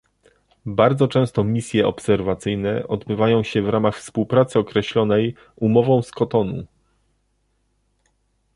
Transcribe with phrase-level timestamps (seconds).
[0.65, 6.63] Bardzo często misje obserwacyjne odbywają się w ramach współpracy określonej Umową z Kotonu